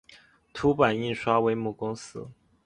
[0.51, 2.27] 凸版印刷为母公司。